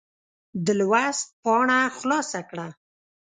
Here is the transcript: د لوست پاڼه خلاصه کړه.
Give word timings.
د 0.65 0.67
لوست 0.79 1.25
پاڼه 1.43 1.79
خلاصه 1.97 2.39
کړه. 2.49 2.67